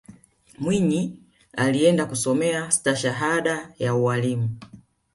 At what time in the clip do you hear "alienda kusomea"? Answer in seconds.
1.53-2.71